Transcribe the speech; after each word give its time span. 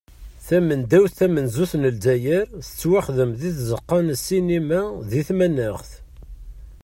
Tamendawt 0.45 1.13
tamenzut 1.17 1.73
n 1.77 1.81
Lezzayer 1.85 2.43
tettwaxdem 2.67 3.31
di 3.39 3.49
tzeqqa 3.57 3.99
n 4.05 4.07
sinima 4.25 4.81
di 5.09 5.21
tmanaɣt. 5.27 5.91